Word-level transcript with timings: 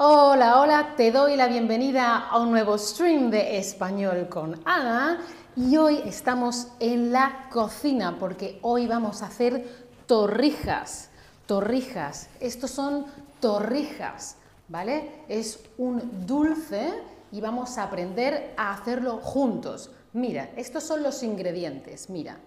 Hola, 0.00 0.60
hola, 0.60 0.94
te 0.96 1.10
doy 1.10 1.34
la 1.34 1.48
bienvenida 1.48 2.28
a 2.28 2.38
un 2.38 2.52
nuevo 2.52 2.78
stream 2.78 3.30
de 3.30 3.58
español 3.58 4.28
con 4.28 4.60
Ana 4.64 5.18
y 5.56 5.76
hoy 5.76 6.02
estamos 6.04 6.68
en 6.78 7.10
la 7.10 7.48
cocina 7.50 8.16
porque 8.16 8.60
hoy 8.62 8.86
vamos 8.86 9.22
a 9.22 9.26
hacer 9.26 9.88
torrijas, 10.06 11.10
torrijas, 11.46 12.28
estos 12.38 12.70
son 12.70 13.06
torrijas, 13.40 14.36
¿vale? 14.68 15.24
Es 15.26 15.64
un 15.78 16.24
dulce 16.24 16.92
y 17.32 17.40
vamos 17.40 17.76
a 17.76 17.82
aprender 17.82 18.54
a 18.56 18.74
hacerlo 18.74 19.16
juntos. 19.16 19.90
Mira, 20.12 20.50
estos 20.54 20.84
son 20.84 21.02
los 21.02 21.24
ingredientes, 21.24 22.08
mira. 22.08 22.38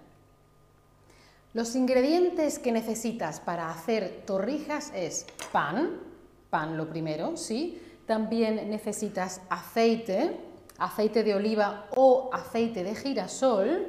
Los 1.54 1.76
ingredientes 1.76 2.60
que 2.60 2.72
necesitas 2.72 3.42
para 3.42 3.70
hacer 3.70 4.24
torrijas 4.26 4.94
es 4.96 5.26
pan, 5.52 6.11
pan 6.52 6.78
lo 6.78 6.88
primero, 6.88 7.36
¿sí? 7.36 7.82
También 8.06 8.70
necesitas 8.70 9.42
aceite, 9.50 10.38
aceite 10.78 11.24
de 11.24 11.34
oliva 11.34 11.88
o 11.96 12.30
aceite 12.32 12.84
de 12.84 12.94
girasol. 12.94 13.88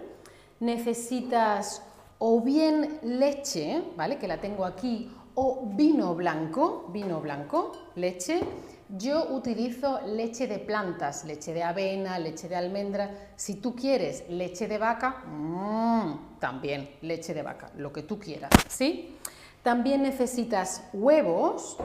Necesitas 0.60 1.82
o 2.18 2.40
bien 2.40 3.00
leche, 3.02 3.82
¿vale? 3.96 4.16
Que 4.16 4.28
la 4.28 4.40
tengo 4.40 4.64
aquí, 4.64 5.10
o 5.34 5.64
vino 5.74 6.14
blanco, 6.14 6.88
vino 6.92 7.20
blanco, 7.20 7.72
leche. 7.96 8.40
Yo 8.88 9.34
utilizo 9.34 10.00
leche 10.06 10.46
de 10.46 10.58
plantas, 10.58 11.24
leche 11.24 11.52
de 11.52 11.62
avena, 11.62 12.18
leche 12.18 12.48
de 12.48 12.56
almendra. 12.56 13.32
Si 13.34 13.56
tú 13.56 13.74
quieres 13.74 14.28
leche 14.28 14.68
de 14.68 14.78
vaca, 14.78 15.24
mmm, 15.26 16.38
también 16.38 16.90
leche 17.00 17.34
de 17.34 17.42
vaca, 17.42 17.70
lo 17.76 17.92
que 17.92 18.02
tú 18.02 18.18
quieras, 18.18 18.50
¿sí? 18.68 19.16
También 19.62 20.02
necesitas 20.02 20.84
huevos, 20.92 21.78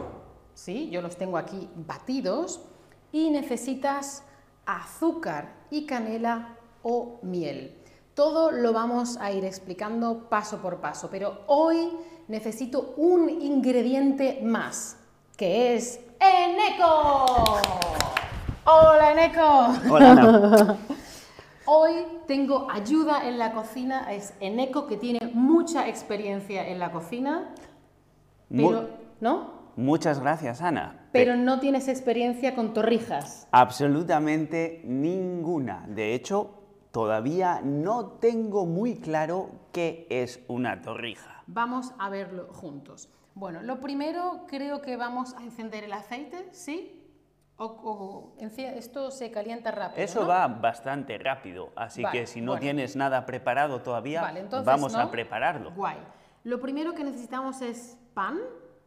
¿sí? 0.57 0.89
Yo 0.89 1.01
los 1.01 1.15
tengo 1.17 1.37
aquí 1.37 1.69
batidos. 1.75 2.61
Y 3.11 3.29
necesitas 3.29 4.23
azúcar 4.65 5.53
y 5.69 5.85
canela 5.85 6.57
o 6.83 7.19
miel. 7.21 7.73
Todo 8.13 8.51
lo 8.51 8.73
vamos 8.73 9.17
a 9.17 9.31
ir 9.31 9.45
explicando 9.45 10.27
paso 10.29 10.57
por 10.57 10.81
paso, 10.81 11.09
pero 11.09 11.43
hoy 11.47 11.89
necesito 12.27 12.95
un 12.97 13.29
ingrediente 13.29 14.41
más, 14.43 14.97
que 15.37 15.75
es 15.75 16.01
Eneco. 16.19 17.59
Hola 18.65 19.11
Eneco. 19.13 19.93
Hola 19.93 20.11
Ana. 20.11 20.77
Hoy 21.69 21.93
tengo 22.27 22.67
ayuda 22.71 23.27
en 23.27 23.37
la 23.37 23.53
cocina, 23.53 24.13
es 24.13 24.33
Eneco 24.39 24.87
que 24.87 24.95
tiene 24.97 25.19
mucha 25.33 25.87
experiencia 25.87 26.65
en 26.67 26.79
la 26.79 26.91
cocina, 26.91 27.53
¿no? 28.49 29.56
Muchas 29.77 30.19
gracias, 30.19 30.61
Ana. 30.61 31.07
Pero 31.11 31.33
Pe- 31.33 31.37
no 31.37 31.59
tienes 31.59 31.87
experiencia 31.87 32.55
con 32.55 32.73
torrijas. 32.73 33.47
absolutamente 33.51 34.81
ninguna. 34.85 35.85
De 35.87 36.13
hecho, 36.15 36.51
todavía 36.91 37.61
no 37.63 38.07
tengo 38.19 38.65
muy 38.65 38.95
claro 38.99 39.49
qué 39.71 40.07
es 40.09 40.43
una 40.47 40.81
torrija. 40.81 41.43
Vamos 41.47 41.93
a 41.99 42.09
verlo 42.09 42.47
juntos. 42.51 43.09
Bueno, 43.35 43.61
lo 43.61 43.79
primero 43.79 44.45
creo 44.47 44.81
que 44.81 44.97
vamos 44.97 45.35
a 45.35 45.43
encender 45.43 45.83
el 45.83 45.93
aceite, 45.93 46.49
¿sí? 46.51 46.93
O, 47.59 48.33
esto 48.39 49.09
se 49.11 49.31
calienta 49.31 49.71
rápido. 49.71 50.03
Eso 50.03 50.21
¿no? 50.23 50.27
va 50.27 50.47
bastante 50.47 51.17
rápido, 51.17 51.69
así 51.75 52.01
Vale, 52.03 52.19
que 52.19 52.27
si 52.27 52.41
no 52.41 52.51
bueno. 52.53 52.61
tienes 52.61 52.95
nada 52.95 53.25
preparado 53.25 53.81
todavía, 53.81 54.21
Vale, 54.21 54.41
entonces, 54.41 54.65
vamos 54.65 54.93
¿no? 54.93 54.99
a 54.99 55.11
prepararlo. 55.11 55.71
Guay. 55.71 55.97
Lo 56.43 56.59
primero 56.61 56.93
que 56.93 57.03
necesitamos 57.03 57.61
es 57.61 57.97
pan, 58.13 58.37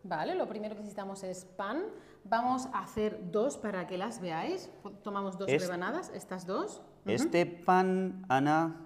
¿vale? 0.03 0.35
Lo 0.35 0.49
primero 0.49 0.75
que 0.75 0.81
necesitamos 0.81 1.23
es 1.25 1.45
pan. 1.45 1.83
Vamos 2.25 2.67
a 2.73 2.81
hacer 2.83 3.31
dos 3.31 3.57
para 3.57 3.87
que 3.87 3.97
las 3.99 4.21
veáis. 4.21 4.71
Tomamos 5.03 5.39
dos 5.39 5.49
Es- 5.49 5.63
rebanadas, 5.63 6.11
estas 6.15 6.47
dos. 6.47 6.83
Este 7.07 7.47
pan, 7.47 8.25
Ana, 8.29 8.77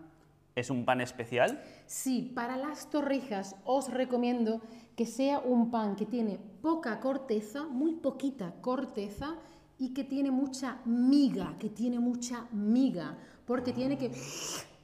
es 0.55 0.70
un 0.70 0.85
pan 0.85 1.01
especial. 1.01 1.61
Sí, 1.86 2.33
para 2.35 2.57
las 2.57 2.89
torrijas 2.91 3.57
os 3.64 3.91
recomiendo 3.92 4.61
que 4.97 5.05
sea 5.07 5.41
un 5.41 5.70
pan 5.73 5.97
que 5.97 6.07
tiene 6.07 6.39
poca 6.63 7.01
corteza, 7.01 7.64
muy 7.64 7.95
poquita 7.97 8.55
corteza 8.61 9.35
y 9.79 9.92
que 9.92 10.05
tiene 10.05 10.30
mucha 10.30 10.79
miga, 10.85 11.57
que 11.58 11.69
tiene 11.69 11.98
mucha 11.98 12.47
miga, 12.53 13.19
porque 13.45 13.73
tiene 13.73 13.98
que 13.98 14.13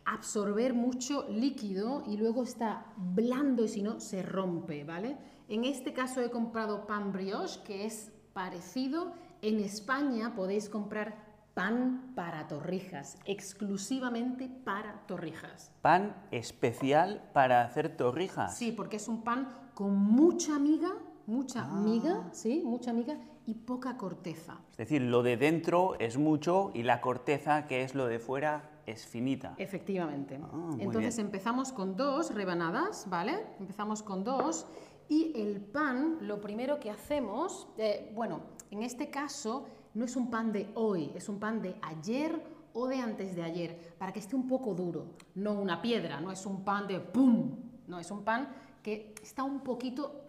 absorber 0.05 0.75
mucho 0.75 1.27
líquido 1.29 2.03
y 2.07 2.17
luego 2.17 2.43
está 2.43 2.87
blando 2.97 3.63
y 3.65 3.69
si 3.69 3.83
no 3.83 4.01
se 4.01 4.23
rompe, 4.23 4.83
¿vale? 4.83 5.17
En 5.51 5.65
este 5.65 5.93
caso 5.93 6.21
he 6.21 6.31
comprado 6.31 6.87
pan 6.87 7.11
brioche, 7.13 7.61
que 7.65 7.85
es 7.85 8.13
parecido. 8.33 9.13
En 9.43 9.59
España 9.59 10.33
podéis 10.37 10.69
comprar 10.69 11.17
pan 11.55 12.13
para 12.15 12.47
torrijas, 12.47 13.19
exclusivamente 13.25 14.49
para 14.65 15.01
torrijas. 15.09 15.73
Pan 15.83 16.15
especial 16.31 17.29
para 17.33 17.63
hacer 17.63 17.97
torrijas. 17.97 18.57
Sí, 18.57 18.71
porque 18.71 18.97
es 18.99 19.09
un 19.09 19.23
pan 19.23 19.53
con 19.75 19.97
mucha 19.97 20.57
miga, 20.61 20.93
mucha 21.27 21.65
Ah. 21.65 21.81
miga, 21.83 22.29
sí, 22.31 22.63
mucha 22.65 22.93
miga 22.93 23.19
y 23.45 23.55
poca 23.55 23.97
corteza. 23.97 24.57
Es 24.71 24.77
decir, 24.79 25.03
lo 25.03 25.25
de 25.25 25.37
dentro 25.37 25.99
es 25.99 26.17
mucho 26.17 26.71
y 26.75 26.85
la 26.85 27.01
corteza, 27.01 27.67
que 27.67 27.83
es 27.83 27.97
lo 27.97 28.07
de 28.07 28.21
fuera, 28.21 28.71
es 28.87 29.05
finita. 29.05 29.55
Efectivamente. 29.59 30.39
Ah, 30.41 30.77
Entonces 30.79 31.17
bien. 31.17 31.27
empezamos 31.27 31.73
con 31.73 31.97
dos 31.97 32.33
rebanadas, 32.35 33.07
¿vale? 33.11 33.45
Empezamos 33.59 34.05
con 34.05 34.23
dos 34.23 34.67
y 35.11 35.33
el 35.35 35.61
pan, 35.61 36.19
lo 36.23 36.41
primero 36.41 36.79
que 36.79 36.89
hacemos, 36.89 37.67
eh, 37.77 38.13
bueno, 38.15 38.41
en 38.71 38.85
este 38.85 39.11
caso 39.11 39.67
no 39.93 40.05
es 40.05 40.15
un 40.15 40.31
pan 40.31 40.53
de 40.53 40.71
hoy, 40.77 41.11
es 41.17 41.29
un 41.29 41.41
pan 41.41 41.61
de 41.61 41.75
ayer 41.83 42.41
o 42.73 42.87
de 42.87 43.01
antes 43.01 43.35
de 43.35 43.43
ayer, 43.43 43.95
para 43.99 44.13
que 44.13 44.21
esté 44.21 44.37
un 44.37 44.47
poco 44.47 44.73
duro, 44.73 45.07
no 45.35 45.55
una 45.55 45.83
piedra, 45.83 46.21
no 46.21 46.31
es 46.31 46.47
un 46.47 46.65
pan 46.65 46.87
de 46.87 47.01
¡pum! 47.01 47.57
No, 47.89 47.99
es 47.99 48.09
un 48.13 48.23
pan 48.23 48.55
que 48.85 49.13
está 49.21 49.43
un 49.43 49.61
poquito, 49.61 50.27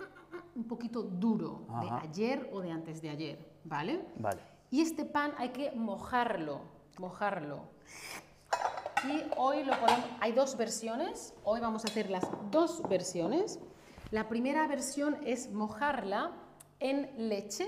un 0.56 0.64
poquito 0.64 1.04
duro, 1.04 1.68
de 1.80 1.90
ayer 1.92 2.50
o 2.52 2.62
de 2.62 2.72
antes 2.72 3.04
de 3.04 3.10
ayer, 3.12 3.52
¿vale? 3.64 4.04
Vale. 4.18 4.42
Y 4.72 4.82
este 4.82 5.06
pan 5.06 5.36
hay 5.38 5.50
que 5.50 5.72
mojarlo, 5.74 6.62
mojarlo. 6.98 7.66
Y 9.08 9.22
hoy 9.38 9.64
lo 9.64 9.80
podemos, 9.80 10.06
hay 10.20 10.32
dos 10.32 10.58
versiones, 10.58 11.36
hoy 11.44 11.60
vamos 11.60 11.86
a 11.86 11.88
hacer 11.88 12.10
las 12.10 12.28
dos 12.50 12.82
versiones. 12.90 13.60
La 14.12 14.28
primera 14.28 14.68
versión 14.68 15.16
es 15.26 15.54
mojarla 15.54 16.34
en 16.82 17.30
leche, 17.30 17.66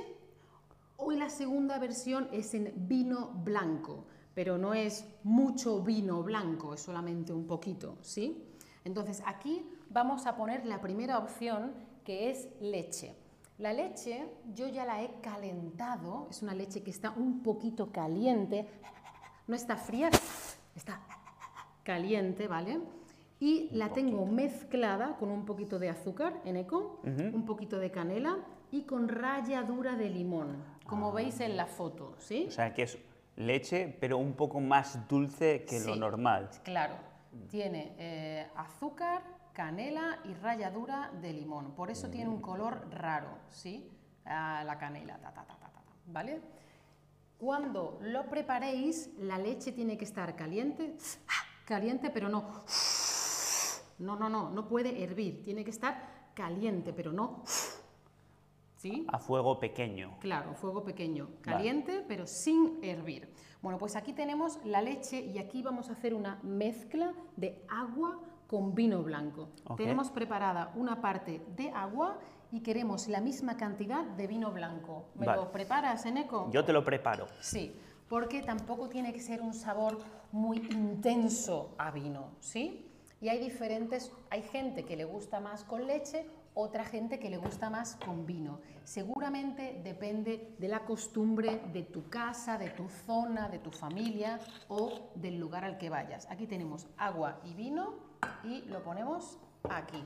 hoy 0.97 1.15
la 1.15 1.29
segunda 1.29 1.79
versión 1.79 2.27
es 2.33 2.53
en 2.53 2.73
vino 2.75 3.29
blanco, 3.45 4.03
pero 4.33 4.57
no 4.57 4.73
es 4.73 5.05
mucho 5.23 5.81
vino 5.81 6.21
blanco, 6.21 6.73
es 6.73 6.81
solamente 6.81 7.31
un 7.31 7.47
poquito, 7.47 7.97
¿sí? 8.01 8.43
Entonces 8.83 9.23
aquí 9.25 9.65
vamos 9.89 10.25
a 10.25 10.35
poner 10.35 10.65
la 10.65 10.81
primera 10.81 11.17
opción 11.17 11.71
que 12.03 12.29
es 12.29 12.49
leche. 12.59 13.15
La 13.57 13.71
leche 13.71 14.27
yo 14.53 14.67
ya 14.67 14.83
la 14.83 15.01
he 15.01 15.21
calentado, 15.21 16.27
es 16.29 16.41
una 16.41 16.53
leche 16.53 16.83
que 16.83 16.91
está 16.91 17.11
un 17.11 17.41
poquito 17.41 17.89
caliente, 17.89 18.67
no 19.47 19.55
está 19.55 19.77
fría, 19.77 20.09
está 20.75 20.99
caliente, 21.85 22.49
¿vale? 22.49 22.81
Y 23.43 23.67
la 23.73 23.89
tengo 23.89 24.25
mezclada 24.25 25.17
con 25.17 25.29
un 25.29 25.43
poquito 25.45 25.77
de 25.77 25.89
azúcar 25.89 26.39
en 26.45 26.55
eco, 26.55 27.01
un 27.03 27.43
poquito 27.45 27.77
de 27.77 27.91
canela 27.91 28.37
y 28.71 28.83
con 28.83 29.09
ralladura 29.09 29.97
de 29.97 30.09
limón, 30.09 30.63
como 30.85 31.11
veis 31.11 31.41
en 31.41 31.57
la 31.57 31.65
foto, 31.65 32.15
¿sí? 32.19 32.45
O 32.47 32.51
sea, 32.51 32.73
que 32.73 32.83
es 32.83 32.97
leche, 33.35 33.97
pero 33.99 34.17
un 34.17 34.31
poco 34.31 34.61
más 34.61 35.09
dulce 35.09 35.65
que 35.65 35.81
lo 35.81 35.97
normal. 35.97 36.51
Claro, 36.63 36.95
tiene 37.49 37.93
eh, 37.97 38.47
azúcar, 38.55 39.21
canela 39.51 40.19
y 40.23 40.33
ralladura 40.35 41.11
de 41.21 41.33
limón. 41.33 41.75
Por 41.75 41.91
eso 41.91 42.09
tiene 42.09 42.29
un 42.29 42.39
color 42.39 42.87
raro, 42.91 43.39
¿sí? 43.49 43.91
Ah, 44.23 44.63
la 44.65 44.77
canela, 44.77 45.17
ta, 45.17 45.33
ta, 45.33 45.43
ta, 45.45 45.57
ta, 45.57 45.67
ta, 45.67 45.81
ta, 45.81 45.93
¿vale? 46.07 46.39
Cuando 47.37 47.99
lo 48.03 48.29
preparéis, 48.29 49.09
la 49.17 49.37
leche 49.37 49.73
tiene 49.73 49.97
que 49.97 50.05
estar 50.05 50.33
caliente, 50.37 50.95
caliente, 51.65 52.09
pero 52.09 52.29
no, 52.29 52.63
no, 53.99 54.15
no, 54.15 54.29
no, 54.29 54.49
no 54.49 54.67
puede 54.67 55.03
hervir, 55.03 55.41
tiene 55.43 55.63
que 55.63 55.71
estar 55.71 56.31
caliente, 56.33 56.93
pero 56.93 57.11
no, 57.11 57.43
¿sí? 58.77 59.05
A 59.09 59.19
fuego 59.19 59.59
pequeño. 59.59 60.17
Claro, 60.19 60.53
fuego 60.55 60.83
pequeño, 60.83 61.29
caliente, 61.41 62.03
pero 62.07 62.27
sin 62.27 62.79
hervir. 62.83 63.29
Bueno, 63.61 63.77
pues 63.77 63.95
aquí 63.95 64.11
tenemos 64.13 64.59
la 64.65 64.81
leche 64.81 65.21
y 65.21 65.37
aquí 65.37 65.61
vamos 65.61 65.89
a 65.89 65.93
hacer 65.93 66.13
una 66.13 66.39
mezcla 66.43 67.13
de 67.37 67.63
agua 67.69 68.19
con 68.47 68.75
vino 68.75 69.01
blanco. 69.01 69.49
Tenemos 69.77 70.11
preparada 70.11 70.71
una 70.75 71.01
parte 71.01 71.41
de 71.55 71.69
agua 71.69 72.19
y 72.51 72.59
queremos 72.59 73.07
la 73.07 73.21
misma 73.21 73.57
cantidad 73.57 74.03
de 74.03 74.27
vino 74.27 74.51
blanco. 74.51 75.05
¿Me 75.15 75.25
Vale. 75.25 75.41
lo 75.41 75.51
preparas, 75.51 76.05
Eneco? 76.05 76.51
Yo 76.51 76.63
te 76.63 76.73
lo 76.73 76.83
preparo. 76.83 77.25
Sí, 77.39 77.73
porque 78.07 78.41
tampoco 78.41 78.89
tiene 78.89 79.11
que 79.11 79.21
ser 79.21 79.41
un 79.41 79.53
sabor 79.53 79.97
muy 80.31 80.57
intenso 80.57 81.73
a 81.77 81.89
vino, 81.89 82.31
¿sí? 82.39 82.92
Y 83.23 83.29
hay 83.29 83.39
diferentes, 83.39 84.11
hay 84.29 84.43
gente 84.43 84.83
que 84.83 84.97
le 84.97 85.05
gusta 85.05 85.39
más 85.39 85.63
con 85.63 85.87
leche 85.87 86.25
otra 86.55 86.83
gente 86.83 87.19
que 87.19 87.29
le 87.29 87.37
gusta 87.37 87.69
más 87.69 87.95
con 87.95 88.25
vino. 88.25 88.59
Seguramente 88.83 89.81
depende 89.81 90.55
de 90.59 90.67
la 90.67 90.81
costumbre 90.85 91.61
de 91.71 91.83
tu 91.83 92.09
casa, 92.09 92.57
de 92.57 92.69
tu 92.71 92.89
zona, 92.89 93.47
de 93.47 93.59
tu 93.59 93.71
familia 93.71 94.39
o 94.67 95.11
del 95.15 95.39
lugar 95.39 95.63
al 95.63 95.77
que 95.77 95.89
vayas. 95.89 96.27
Aquí 96.29 96.47
tenemos 96.47 96.85
agua 96.97 97.39
y 97.45 97.53
vino 97.53 97.93
y 98.43 98.61
lo 98.63 98.83
ponemos 98.83 99.37
aquí. 99.69 100.03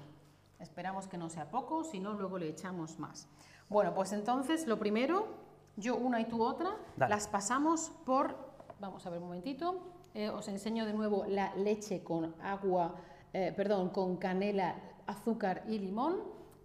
Esperamos 0.60 1.08
que 1.08 1.18
no 1.18 1.30
sea 1.30 1.50
poco, 1.50 1.84
si 1.84 2.00
no 2.00 2.14
luego 2.14 2.38
le 2.38 2.48
echamos 2.50 3.00
más. 3.00 3.28
Bueno, 3.68 3.96
pues 3.96 4.14
entonces 4.14 4.68
lo 4.68 4.78
primero, 4.78 5.28
yo 5.76 5.98
una 5.98 6.22
y 6.22 6.26
tú 6.26 6.44
otra, 6.44 6.78
Dale. 6.96 7.14
las 7.14 7.28
pasamos 7.28 7.92
por, 8.06 8.38
vamos 8.80 9.06
a 9.06 9.10
ver 9.10 9.20
un 9.20 9.26
momentito, 9.26 9.97
eh, 10.18 10.30
os 10.34 10.48
enseño 10.48 10.86
de 10.90 10.94
nuevo 10.94 11.26
la 11.28 11.54
leche 11.56 12.02
con 12.04 12.34
agua, 12.42 12.96
eh, 13.34 13.54
perdón, 13.56 13.90
con 13.90 14.18
canela, 14.18 14.74
azúcar 15.06 15.64
y 15.68 15.78
limón. 15.78 16.16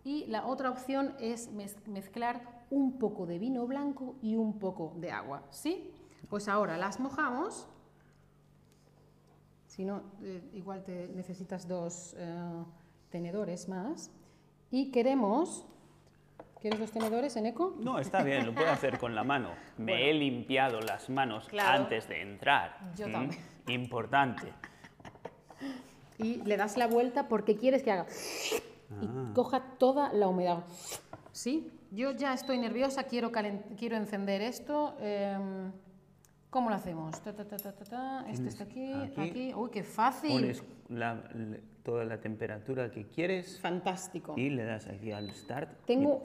Y 0.04 0.25
la 0.26 0.46
otra 0.46 0.70
opción 0.70 1.14
es 1.20 1.52
mez- 1.52 1.76
mezclar 1.87 2.64
un 2.70 2.99
poco 2.99 3.26
de 3.26 3.38
vino 3.38 3.66
blanco 3.66 4.16
y 4.22 4.37
un 4.37 4.58
poco 4.58 4.94
de 4.96 5.10
agua, 5.10 5.43
¿sí? 5.50 5.93
Pues 6.31 6.49
ahora 6.49 6.78
las 6.78 6.99
mojamos. 6.99 7.69
Si 9.66 9.84
no, 9.84 10.02
eh, 10.22 10.43
igual 10.55 10.82
te 10.82 11.08
necesitas 11.08 11.69
dos 11.69 12.16
tenedores 13.10 13.69
más. 13.69 14.10
Y 14.70 14.90
queremos... 14.90 15.66
¿Quieres 16.62 16.78
dos 16.78 16.92
tenedores, 16.92 17.34
Eneco? 17.36 17.74
No, 17.80 17.98
está 17.98 18.22
bien, 18.22 18.46
lo 18.46 18.54
puedo 18.54 18.70
hacer 18.70 18.96
con 18.98 19.14
la 19.16 19.24
mano. 19.24 19.50
Me 19.78 19.92
Bueno. 19.92 20.06
he 20.06 20.14
limpiado 20.14 20.80
las 20.80 21.10
manos 21.10 21.48
Claro. 21.48 21.82
antes 21.82 22.08
de 22.08 22.22
entrar. 22.22 22.78
Yo 22.96 23.08
¿Mm? 23.08 23.12
también. 23.12 23.40
Importante. 23.68 24.52
y 26.18 26.36
le 26.44 26.56
das 26.56 26.76
la 26.76 26.86
vuelta 26.86 27.26
porque 27.26 27.56
quieres 27.56 27.82
que 27.82 27.90
haga 27.90 28.06
y 29.00 29.06
Ah. 29.06 29.32
coja 29.34 29.60
toda 29.78 30.12
la 30.12 30.28
humedad. 30.28 30.62
¿Sí? 31.32 31.68
Yo 31.90 32.12
ya 32.12 32.32
estoy 32.32 32.58
nerviosa, 32.58 33.04
quiero, 33.04 33.32
encender 33.96 34.40
esto. 34.42 34.94
em, 35.00 35.72
¿Cómo 36.50 36.68
lo 36.68 36.76
hacemos? 36.76 37.18
Ta. 37.22 38.26
Este 38.28 38.48
está 38.48 38.64
aquí, 38.64 38.92
aquí, 38.92 39.20
aquí. 39.20 39.54
Uy, 39.54 39.70
qué 39.70 39.82
fácil. 39.82 40.30
Pones 40.32 40.62
la- 40.90 41.24
toda 41.82 42.04
la 42.04 42.20
temperatura 42.20 42.90
que 42.90 43.06
quieres 43.08 43.58
Fantástico. 43.60 44.34
y 44.36 44.50
le 44.50 44.64
das 44.64 44.86
aquí 44.86 45.10
al 45.12 45.30
start. 45.32 45.70
Tengo 45.86 46.22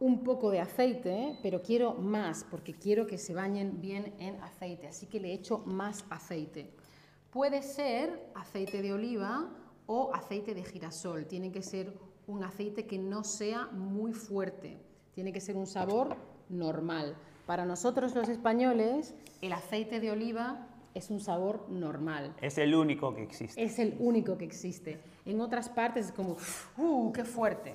un 0.00 0.22
poco 0.22 0.50
de 0.50 0.60
aceite, 0.60 1.10
¿eh? 1.10 1.38
pero 1.42 1.62
quiero 1.62 1.94
más 1.94 2.44
porque 2.48 2.74
quiero 2.74 3.06
que 3.06 3.18
se 3.18 3.34
bañen 3.34 3.80
bien 3.80 4.14
en 4.18 4.40
aceite, 4.42 4.86
así 4.86 5.06
que 5.06 5.20
le 5.20 5.32
echo 5.32 5.58
más 5.66 6.04
aceite. 6.10 6.70
Puede 7.30 7.62
ser 7.62 8.30
aceite 8.34 8.80
de 8.80 8.92
oliva 8.92 9.50
o 9.86 10.12
aceite 10.14 10.54
de 10.54 10.62
girasol, 10.62 11.26
tiene 11.26 11.50
que 11.50 11.62
ser 11.62 11.92
un 12.26 12.44
aceite 12.44 12.86
que 12.86 12.98
no 12.98 13.24
sea 13.24 13.66
muy 13.66 14.12
fuerte, 14.12 14.78
tiene 15.14 15.32
que 15.32 15.40
ser 15.40 15.56
un 15.56 15.66
sabor 15.66 16.16
normal. 16.48 17.16
Para 17.46 17.64
nosotros 17.64 18.14
los 18.14 18.28
españoles, 18.28 19.14
el 19.40 19.52
aceite 19.52 20.00
de 20.00 20.10
oliva 20.10 20.68
es 20.94 21.10
un 21.10 21.20
sabor 21.20 21.66
normal. 21.70 22.34
Es 22.40 22.58
el 22.58 22.74
único 22.74 23.14
que 23.14 23.22
existe. 23.22 23.62
Es 23.62 23.78
el 23.78 23.96
único 23.98 24.36
que 24.36 24.44
existe. 24.44 25.00
En 25.24 25.40
otras 25.40 25.68
partes 25.68 26.06
es 26.06 26.12
como, 26.12 26.36
¡uh, 26.76 27.12
qué 27.12 27.24
fuerte! 27.24 27.74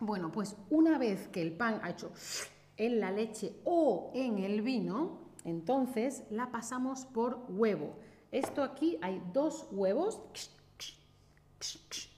Bueno, 0.00 0.32
pues 0.32 0.56
una 0.70 0.96
vez 0.96 1.28
que 1.28 1.42
el 1.42 1.52
pan 1.52 1.80
ha 1.82 1.90
hecho 1.90 2.10
en 2.78 3.00
la 3.00 3.10
leche 3.10 3.52
o 3.64 4.10
en 4.14 4.38
el 4.38 4.62
vino, 4.62 5.18
entonces 5.44 6.24
la 6.30 6.50
pasamos 6.50 7.04
por 7.04 7.44
huevo. 7.48 7.96
Esto 8.32 8.62
aquí 8.62 8.98
hay 9.02 9.22
dos 9.34 9.68
huevos 9.70 10.22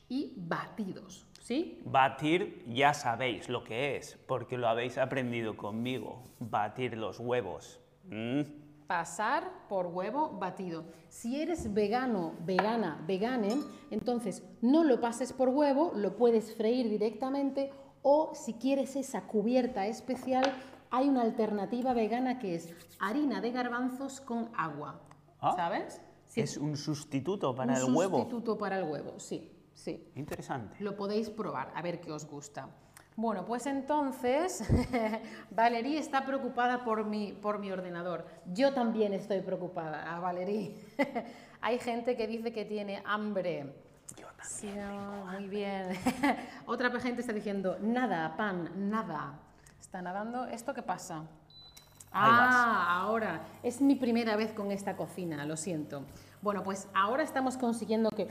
y 0.09 0.33
batidos, 0.37 1.27
¿sí? 1.41 1.81
Batir 1.85 2.65
ya 2.69 2.95
sabéis 2.95 3.49
lo 3.49 3.65
que 3.65 3.97
es, 3.97 4.17
porque 4.29 4.57
lo 4.57 4.69
habéis 4.69 4.99
aprendido 4.99 5.57
conmigo. 5.57 6.23
Batir 6.39 6.97
los 6.97 7.19
huevos. 7.19 7.81
Mm. 8.05 8.62
Pasar 8.87 9.51
por 9.69 9.87
huevo 9.87 10.31
batido. 10.39 10.85
Si 11.09 11.41
eres 11.41 11.73
vegano, 11.73 12.35
vegana, 12.45 13.03
vegane, 13.07 13.57
entonces 13.91 14.43
no 14.61 14.85
lo 14.85 15.01
pases 15.01 15.33
por 15.33 15.49
huevo, 15.49 15.93
lo 15.95 16.17
puedes 16.17 16.55
freír 16.55 16.89
directamente 16.89 17.71
o 18.03 18.33
si 18.35 18.55
quieres 18.55 18.97
esa 18.97 19.23
cubierta 19.27 19.87
especial, 19.87 20.45
hay 20.91 21.09
una 21.09 21.23
alternativa 21.23 21.95
vegana 21.95 22.39
que 22.39 22.55
es 22.57 22.75
harina 22.99 23.41
de 23.41 23.51
garbanzos 23.53 24.21
con 24.21 24.51
agua. 24.57 25.01
Ah, 25.41 25.55
¿Sabes? 25.57 26.01
Sí, 26.27 26.41
Es 26.41 26.57
un 26.57 26.77
sustituto 26.77 27.55
para 27.55 27.73
un 27.73 27.79
el 27.79 27.95
huevo. 27.95 28.19
sustituto 28.19 28.59
para 28.59 28.79
el 28.79 28.85
huevo, 28.91 29.19
sí, 29.21 29.53
sí. 29.75 30.11
Interesante. 30.15 30.77
Lo 30.81 30.97
podéis 30.97 31.31
probar, 31.31 31.73
a 31.75 31.83
ver 31.83 32.01
qué 32.01 32.11
os 32.11 32.27
gusta. 32.27 32.69
Bueno, 33.17 33.45
pues 33.45 33.67
entonces, 33.67 34.65
Valerie 35.51 35.99
está 35.99 36.25
preocupada 36.25 36.83
por 36.83 37.05
mi, 37.05 37.33
por 37.33 37.59
mi 37.59 37.71
ordenador. 37.71 38.27
Yo 38.47 38.73
también 38.73 39.13
estoy 39.13 39.41
preocupada, 39.41 40.15
a 40.15 40.19
Valerie. 40.19 40.75
Hay 41.61 41.79
gente 41.79 42.17
que 42.17 42.27
dice 42.27 42.53
que 42.53 42.65
tiene 42.65 43.03
hambre. 43.05 43.73
Yo 44.17 44.27
también. 44.29 44.43
Sí, 44.43 44.73
muy 45.31 45.49
bien. 45.49 45.89
Otra 46.67 46.91
gente 47.01 47.21
está 47.21 47.33
diciendo, 47.33 47.77
nada, 47.81 48.35
pan, 48.37 48.91
nada. 48.91 49.39
Está 49.79 50.01
nadando. 50.01 50.47
¿Esto 50.47 50.73
qué 50.73 50.83
pasa? 50.83 51.23
Ahí 52.11 52.31
vas. 52.31 52.55
Ah, 53.13 53.15
ahora. 53.15 53.45
Es 53.63 53.81
mi 53.81 53.95
primera 53.95 54.37
vez 54.37 54.53
con 54.53 54.71
esta 54.73 54.97
cocina, 54.97 55.45
lo 55.45 55.57
siento. 55.57 56.03
Bueno, 56.41 56.63
pues 56.63 56.89
ahora 56.95 57.23
estamos 57.23 57.57
consiguiendo 57.59 58.11
que 58.11 58.27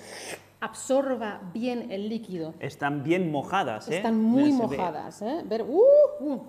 absorba 0.60 1.40
bien 1.54 1.92
el 1.92 2.10
líquido. 2.10 2.56
Están 2.60 3.04
bien 3.04 3.32
mojadas, 3.32 3.88
¿eh? 3.90 3.98
Están 3.98 4.20
muy 4.20 4.52
mojadas, 4.52 5.22
¿eh? 5.22 5.44
Ver, 5.46 5.62
uh, 5.64 5.84
uh. 6.20 6.42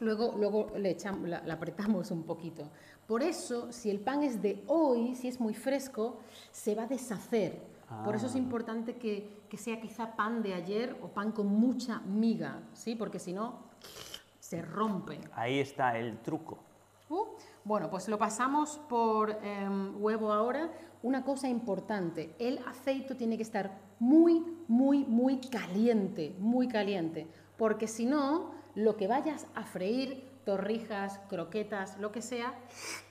Luego, 0.00 0.34
luego 0.36 0.72
le 0.76 0.90
echamos, 0.90 1.28
la, 1.28 1.42
la 1.44 1.54
apretamos 1.54 2.10
un 2.10 2.22
poquito. 2.24 2.68
Por 3.06 3.22
eso, 3.22 3.70
si 3.72 3.90
el 3.90 4.00
pan 4.00 4.22
es 4.22 4.40
de 4.42 4.62
hoy, 4.66 5.14
si 5.14 5.28
es 5.28 5.38
muy 5.38 5.54
fresco, 5.54 6.18
se 6.52 6.74
va 6.74 6.84
a 6.84 6.86
deshacer. 6.86 7.60
Por 8.04 8.16
eso 8.16 8.26
es 8.26 8.34
Ah. 8.34 8.38
importante 8.38 8.96
que, 8.96 9.42
que 9.48 9.56
sea 9.56 9.80
quizá 9.80 10.16
pan 10.16 10.42
de 10.42 10.54
ayer 10.54 10.96
o 11.02 11.08
pan 11.08 11.30
con 11.30 11.46
mucha 11.46 12.00
miga, 12.00 12.58
¿sí? 12.72 12.96
Porque 12.96 13.18
si 13.20 13.32
no, 13.32 13.60
se 14.40 14.60
rompe. 14.60 15.20
Ahí 15.34 15.60
está 15.60 15.96
el 15.98 16.18
truco. 16.18 16.58
Uh, 17.08 17.24
bueno, 17.64 17.88
pues 17.88 18.08
lo 18.08 18.18
pasamos 18.18 18.80
por 18.88 19.30
em, 19.42 20.02
huevo 20.02 20.32
ahora. 20.32 20.70
Una 21.02 21.24
cosa 21.24 21.48
importante, 21.48 22.34
el 22.38 22.58
aceite 22.66 23.14
tiene 23.14 23.36
que 23.36 23.42
estar 23.42 23.78
muy, 24.00 24.44
muy, 24.66 25.04
muy 25.04 25.40
caliente, 25.40 26.34
muy 26.38 26.68
caliente, 26.68 27.28
porque 27.56 27.86
si 27.86 28.06
no, 28.06 28.52
lo 28.74 28.96
que 28.96 29.06
vayas 29.06 29.46
a 29.54 29.64
freír, 29.64 30.24
torrijas, 30.44 31.20
croquetas, 31.28 31.98
lo 31.98 32.10
que 32.10 32.22
sea, 32.22 32.54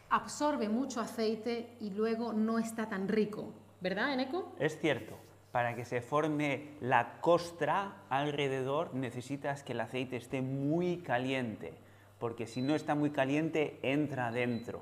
absorbe 0.10 0.68
mucho 0.68 1.00
aceite 1.00 1.78
y 1.80 1.92
luego 1.92 2.34
no 2.34 2.60
está 2.60 2.90
tan 2.90 3.08
rico. 3.08 3.54
¿Verdad, 3.82 4.14
Eneco? 4.14 4.54
Es 4.60 4.80
cierto, 4.80 5.16
para 5.52 5.75
que 5.75 5.86
se 5.86 6.02
forme 6.02 6.72
la 6.82 7.22
costra 7.22 8.04
alrededor 8.10 8.94
necesitas 8.94 9.64
que 9.64 9.74
el 9.74 9.80
aceite 9.80 10.18
esté 10.18 10.42
muy 10.42 10.98
caliente, 10.98 11.74
porque 12.19 12.48
si 12.48 12.62
no 12.62 12.75
está 12.75 12.95
muy 12.95 13.12
caliente 13.12 13.79
entra 13.81 14.31
dentro 14.31 14.81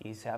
y 0.00 0.14
se... 0.14 0.30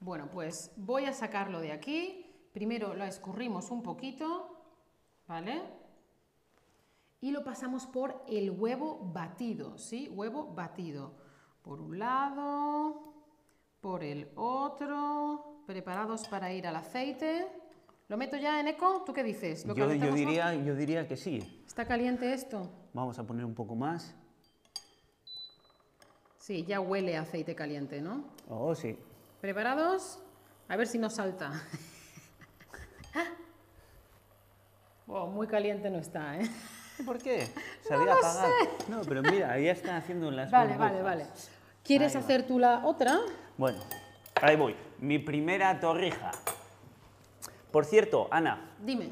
Bueno, 0.00 0.28
pues 0.32 0.72
voy 0.76 1.04
a 1.04 1.12
sacarlo 1.12 1.60
de 1.60 1.72
aquí. 1.72 2.26
Primero 2.52 2.94
lo 2.94 3.04
escurrimos 3.04 3.70
un 3.70 3.82
poquito, 3.82 4.48
¿vale? 5.28 5.62
Y 7.20 7.30
lo 7.30 7.44
pasamos 7.44 7.86
por 7.86 8.24
el 8.28 8.50
huevo 8.50 8.98
batido, 9.12 9.76
¿sí? 9.78 10.08
Huevo 10.08 10.46
batido. 10.54 11.12
Por 11.62 11.80
un 11.80 11.98
lado, 11.98 13.14
por 13.80 14.02
el 14.02 14.30
otro. 14.36 15.62
Preparados 15.66 16.26
para 16.28 16.52
ir 16.52 16.66
al 16.66 16.76
aceite. 16.76 17.59
¿Lo 18.10 18.16
meto 18.16 18.36
ya 18.36 18.58
en 18.58 18.66
eco? 18.66 19.04
¿Tú 19.06 19.12
qué 19.12 19.22
dices? 19.22 19.64
¿Lo 19.64 19.72
Yo, 19.72 19.84
yo 19.84 19.86
calentamos 19.86 20.10
más? 20.10 20.18
diría, 20.18 20.54
yo 20.56 20.74
diría 20.74 21.06
que 21.06 21.16
sí. 21.16 21.62
¿Está 21.64 21.84
caliente 21.86 22.32
esto? 22.32 22.68
Vamos 22.92 23.16
a 23.20 23.24
poner 23.24 23.44
un 23.44 23.54
poco 23.54 23.76
más. 23.76 24.16
Sí, 26.36 26.64
ya 26.64 26.80
huele 26.80 27.16
a 27.16 27.20
aceite 27.20 27.54
caliente, 27.54 28.00
¿no? 28.00 28.24
Oh, 28.48 28.74
sí. 28.74 28.98
¿Preparados? 29.40 30.18
A 30.68 30.74
ver 30.74 30.88
si 30.88 30.98
nos 30.98 31.14
salta. 31.14 31.52
Wow, 35.06 35.26
muy 35.28 35.48
caliente 35.48 35.90
no 35.90 35.98
está, 35.98 36.38
¿eh? 36.38 36.48
¿Por 37.04 37.18
qué? 37.18 37.48
Se 37.82 37.92
había 37.92 38.12
apagado. 38.14 38.52
No, 38.88 39.00
pero 39.00 39.22
mira, 39.22 39.50
ahí 39.50 39.66
está 39.66 39.96
haciendo 39.96 40.30
las 40.30 40.52
Vale, 40.52 40.76
vale, 40.76 40.98
burbujas. 41.02 41.04
vale. 41.04 41.26
¿Quieres 41.82 42.14
Ahí 42.14 42.20
va. 42.20 42.24
hacer 42.24 42.46
tú 42.46 42.60
la 42.60 42.86
otra? 42.86 43.18
Bueno, 43.58 43.80
ahí 44.40 44.54
voy. 44.54 44.76
Mi 45.00 45.18
primera 45.18 45.80
torrija. 45.80 46.30
Por 47.70 47.84
cierto, 47.84 48.28
Ana, 48.30 48.74
Dime. 48.84 49.08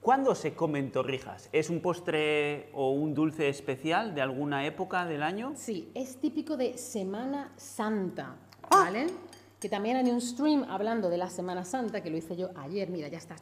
¿cuándo 0.00 0.34
se 0.34 0.54
comen 0.54 0.90
torrijas? 0.90 1.48
¿Es 1.52 1.70
un 1.70 1.80
postre 1.80 2.70
o 2.74 2.90
un 2.90 3.14
dulce 3.14 3.48
especial 3.48 4.14
de 4.14 4.22
alguna 4.22 4.66
época 4.66 5.04
del 5.06 5.22
año? 5.22 5.52
Sí, 5.56 5.90
es 5.94 6.16
típico 6.20 6.56
de 6.56 6.76
Semana 6.78 7.52
Santa, 7.56 8.36
¿vale? 8.70 9.06
Que 9.60 9.68
también 9.68 9.96
hay 9.96 10.10
un 10.10 10.20
stream 10.20 10.64
hablando 10.68 11.08
de 11.08 11.18
la 11.18 11.30
Semana 11.30 11.64
Santa, 11.64 12.02
que 12.02 12.10
lo 12.10 12.16
hice 12.16 12.36
yo 12.36 12.50
ayer, 12.56 12.90
mira, 12.90 13.06
ya 13.08 13.18
está. 13.18 13.36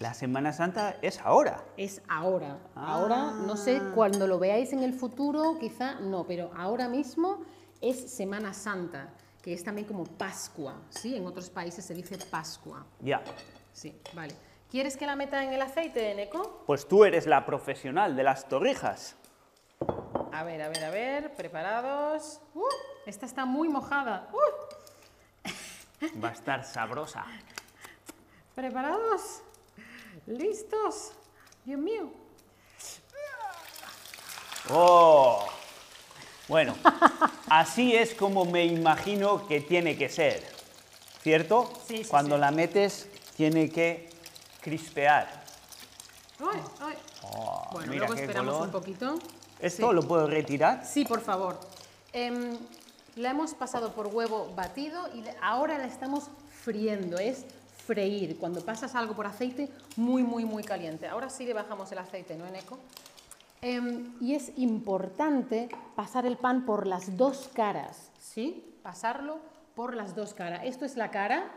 La 0.00 0.14
Semana 0.14 0.52
Santa 0.52 0.96
es 1.02 1.20
ahora. 1.20 1.64
Es 1.76 2.02
ahora. 2.08 2.58
Ahora, 2.74 3.32
no 3.46 3.56
sé, 3.56 3.78
Ah. 3.82 3.92
cuando 3.94 4.26
lo 4.26 4.38
veáis 4.38 4.72
en 4.72 4.80
el 4.84 4.92
futuro, 4.92 5.56
quizá 5.58 6.00
no, 6.00 6.24
pero 6.26 6.50
ahora 6.56 6.88
mismo 6.88 7.40
es 7.80 8.12
Semana 8.12 8.52
Santa, 8.54 9.12
que 9.42 9.52
es 9.52 9.62
también 9.62 9.86
como 9.86 10.04
Pascua, 10.04 10.80
¿sí? 10.88 11.16
En 11.16 11.26
otros 11.26 11.50
países 11.50 11.84
se 11.84 11.94
dice 11.94 12.16
Pascua. 12.30 12.86
Ya. 13.00 13.22
Sí, 13.74 14.00
vale. 14.14 14.34
¿Quieres 14.70 14.96
que 14.96 15.04
la 15.06 15.16
meta 15.16 15.44
en 15.44 15.52
el 15.52 15.60
aceite, 15.60 16.14
Neko? 16.14 16.62
Pues 16.66 16.88
tú 16.88 17.04
eres 17.04 17.26
la 17.26 17.44
profesional 17.44 18.16
de 18.16 18.22
las 18.22 18.48
torrijas. 18.48 19.16
A 20.32 20.42
ver, 20.44 20.62
a 20.62 20.68
ver, 20.68 20.84
a 20.84 20.90
ver, 20.90 21.34
preparados. 21.34 22.40
¡Uh! 22.54 22.64
esta 23.06 23.26
está 23.26 23.44
muy 23.44 23.68
mojada. 23.68 24.28
¡Uh! 24.32 25.50
Va 26.24 26.30
a 26.30 26.32
estar 26.32 26.64
sabrosa. 26.64 27.26
¿Preparados? 28.54 29.42
¿Listos? 30.26 31.12
Dios 31.64 31.78
mío. 31.78 32.10
¡Oh! 34.70 35.46
Bueno, 36.48 36.74
así 37.48 37.94
es 37.94 38.14
como 38.14 38.44
me 38.44 38.64
imagino 38.64 39.46
que 39.46 39.60
tiene 39.60 39.96
que 39.96 40.08
ser. 40.08 40.42
¿Cierto? 41.22 41.70
Sí, 41.86 42.04
sí, 42.04 42.10
Cuando 42.10 42.36
sí. 42.36 42.40
la 42.40 42.50
metes, 42.50 43.08
tiene 43.36 43.68
que 43.70 44.08
crispear. 44.60 45.44
Ay, 46.40 46.60
ay. 46.80 46.94
Oh, 47.22 47.68
bueno, 47.72 47.92
mira 47.92 48.06
luego 48.06 48.20
esperamos 48.20 48.54
color. 48.54 48.66
un 48.66 48.72
poquito. 48.72 49.14
¿Esto 49.60 49.88
Sí. 49.90 49.94
lo 49.94 50.02
puedo 50.02 50.26
retirar? 50.26 50.84
Sí, 50.84 51.04
por 51.04 51.20
favor. 51.20 51.58
Em, 52.12 52.56
la 53.16 53.30
hemos 53.30 53.54
pasado 53.54 53.92
por 53.92 54.08
huevo 54.08 54.52
batido 54.54 55.08
y 55.14 55.24
ahora 55.40 55.78
la 55.78 55.86
estamos 55.86 56.24
friendo. 56.62 57.18
Es 57.18 57.44
freír. 57.86 58.36
Cuando 58.38 58.64
pasas 58.64 58.94
algo 58.94 59.14
por 59.14 59.26
aceite 59.26 59.68
muy, 59.96 60.22
muy, 60.22 60.44
muy 60.44 60.64
caliente. 60.64 61.06
Ahora 61.06 61.30
sí 61.30 61.44
le 61.44 61.52
bajamos 61.54 61.90
el 61.92 61.98
aceite, 61.98 62.36
¿no, 62.36 62.46
Eneco? 62.46 62.78
Em, 63.62 64.14
y 64.20 64.34
es 64.34 64.52
importante 64.56 65.68
pasar 65.96 66.26
el 66.26 66.36
pan 66.36 66.66
por 66.66 66.86
las 66.86 67.16
dos 67.16 67.48
caras, 67.54 68.10
¿sí? 68.20 68.74
Pasarlo 68.82 69.38
por 69.74 69.94
las 69.94 70.14
dos 70.14 70.34
caras. 70.34 70.62
Esto 70.64 70.84
es 70.84 70.96
la 70.96 71.10
cara 71.10 71.50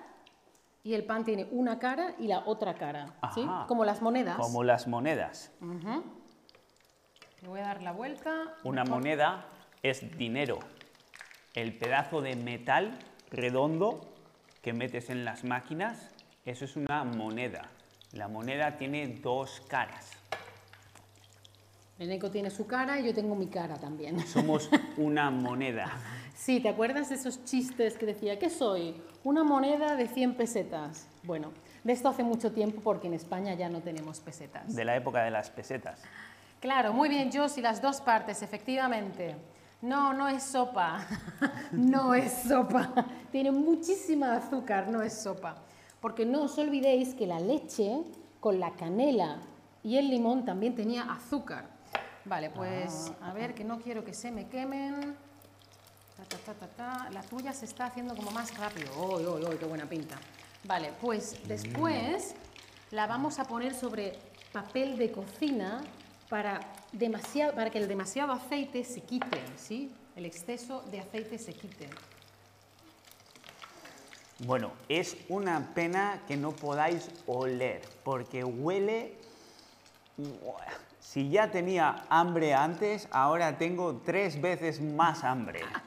y 0.87 0.93
el 0.93 1.03
pan 1.03 1.25
tiene 1.25 1.45
una 1.51 1.79
cara 1.79 2.15
y 2.17 2.27
la 2.27 2.39
otra 2.45 2.75
cara, 2.75 3.13
¿sí? 3.35 3.45
Como 3.67 3.83
las 3.83 4.01
monedas. 4.01 4.37
Como 4.37 4.63
las 4.63 4.87
monedas. 4.87 5.51
Ujú. 5.59 6.01
Le 7.41 7.47
voy 7.49 7.59
a 7.59 7.63
dar 7.63 7.81
la 7.81 7.91
vuelta. 7.91 8.55
Una 8.63 8.85
Mejor. 8.85 8.99
moneda 9.01 9.45
es 9.83 10.17
dinero. 10.17 10.59
El 11.55 11.77
pedazo 11.77 12.21
de 12.21 12.37
metal 12.37 12.97
redondo 13.31 13.99
que 14.61 14.71
metes 14.71 15.09
en 15.09 15.25
las 15.25 15.43
máquinas, 15.43 16.07
eso 16.45 16.63
es 16.63 16.77
una 16.77 17.03
moneda. 17.03 17.63
La 18.13 18.29
moneda 18.29 18.77
tiene 18.77 19.05
dos 19.21 19.61
caras. 19.67 20.11
Eneco 21.99 22.31
tiene 22.31 22.49
su 22.49 22.65
cara 22.65 22.97
y 22.97 23.07
yo 23.07 23.13
tengo 23.13 23.35
mi 23.35 23.47
cara 23.47 23.75
también. 23.75 24.25
Somos 24.25 24.69
una 24.95 25.29
moneda. 25.31 25.91
Sí, 26.37 26.59
¿te 26.59 26.69
acuerdas 26.69 27.09
de 27.09 27.15
esos 27.15 27.43
chistes 27.45 27.97
que 27.97 28.05
decía, 28.05 28.37
¿qué 28.37 28.51
soy? 28.51 28.95
Una 29.23 29.43
moneda 29.43 29.95
de 29.95 30.07
100 30.07 30.35
pesetas. 30.35 31.07
Bueno, 31.23 31.51
de 31.83 31.91
esto 31.91 32.09
hace 32.09 32.23
mucho 32.23 32.51
tiempo 32.51 32.79
porque 32.81 33.07
en 33.07 33.15
España 33.15 33.55
ya 33.55 33.69
no 33.69 33.81
tenemos 33.81 34.19
pesetas. 34.19 34.75
De 34.75 34.85
la 34.85 34.95
época 34.95 35.23
de 35.23 35.31
las 35.31 35.49
pesetas. 35.49 35.99
Claro, 36.61 36.93
muy 36.93 37.09
bien, 37.09 37.31
Josie, 37.33 37.63
las 37.63 37.81
dos 37.81 38.01
partes, 38.01 38.43
efectivamente. 38.43 39.35
No, 39.81 40.13
no 40.13 40.27
es 40.29 40.43
sopa. 40.43 41.07
no 41.71 42.13
es 42.13 42.31
sopa. 42.47 42.93
Tiene 43.31 43.51
muchísima 43.51 44.35
azúcar, 44.35 44.89
no 44.89 45.01
es 45.01 45.13
sopa. 45.13 45.55
Porque 45.99 46.23
no 46.23 46.43
os 46.43 46.57
olvidéis 46.59 47.15
que 47.15 47.25
la 47.25 47.39
leche 47.39 48.03
con 48.39 48.59
la 48.59 48.73
canela 48.75 49.39
y 49.81 49.97
el 49.97 50.07
limón 50.07 50.45
también 50.45 50.75
tenía 50.75 51.11
azúcar. 51.11 51.65
Vale, 52.25 52.51
pues 52.51 53.11
a 53.21 53.33
ver, 53.33 53.55
que 53.55 53.63
no 53.63 53.79
quiero 53.79 54.05
que 54.05 54.13
se 54.13 54.31
me 54.31 54.47
quemen. 54.47 55.17
Ta, 56.17 56.23
ta, 56.25 56.37
ta, 56.37 56.53
ta, 56.53 56.67
ta. 56.67 57.09
La 57.11 57.21
tuya 57.21 57.53
se 57.53 57.65
está 57.65 57.85
haciendo 57.85 58.15
como 58.15 58.31
más 58.31 58.57
rápido. 58.57 58.91
¡Uy, 58.99 59.25
uy, 59.25 59.45
uy! 59.45 59.57
¡Qué 59.57 59.65
buena 59.65 59.85
pinta! 59.85 60.17
Vale, 60.63 60.91
pues 60.99 61.37
después 61.47 62.33
la 62.91 63.05
vamos 63.05 63.39
a 63.39 63.45
poner 63.45 63.75
sobre 63.75 64.17
papel 64.51 64.97
de 64.97 65.11
cocina 65.11 65.83
para, 66.29 66.59
demasiado, 66.91 67.53
para 67.53 67.69
que 67.69 67.77
el 67.77 67.87
demasiado 67.87 68.33
aceite 68.33 68.83
se 68.83 69.01
quite, 69.01 69.41
¿sí? 69.55 69.93
El 70.15 70.25
exceso 70.25 70.81
de 70.91 70.99
aceite 70.99 71.37
se 71.37 71.53
quite. 71.53 71.89
Bueno, 74.39 74.71
es 74.89 75.17
una 75.29 75.73
pena 75.73 76.21
que 76.27 76.37
no 76.37 76.51
podáis 76.51 77.09
oler, 77.25 77.81
porque 78.03 78.43
huele... 78.43 79.15
Si 80.99 81.29
ya 81.29 81.51
tenía 81.51 82.05
hambre 82.09 82.53
antes, 82.53 83.07
ahora 83.11 83.57
tengo 83.57 84.01
tres 84.03 84.41
veces 84.41 84.81
más 84.81 85.23
hambre. 85.23 85.61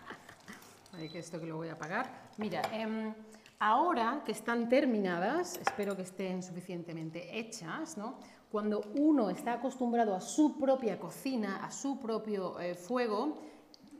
Que 0.98 1.18
esto 1.18 1.40
que 1.40 1.46
lo 1.46 1.56
voy 1.56 1.68
a 1.68 1.72
apagar. 1.72 2.30
Mira, 2.36 2.62
em, 2.72 3.14
ahora 3.58 4.22
que 4.24 4.32
están 4.32 4.68
terminadas, 4.68 5.56
espero 5.58 5.96
que 5.96 6.02
estén 6.02 6.42
suficientemente 6.42 7.38
hechas, 7.38 7.96
¿no? 7.96 8.16
Cuando 8.50 8.80
uno 8.96 9.30
está 9.30 9.54
acostumbrado 9.54 10.14
a 10.14 10.20
su 10.20 10.58
propia 10.58 10.98
cocina, 10.98 11.64
a 11.64 11.70
su 11.70 11.98
propio 12.00 12.58
eh, 12.58 12.74
fuego, 12.74 13.38